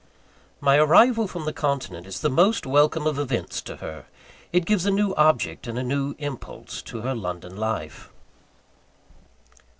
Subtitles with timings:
[0.59, 4.05] My arrival from the continent is the most welcome of events to her.
[4.51, 8.09] It gives a new object and a new impulse to her London life.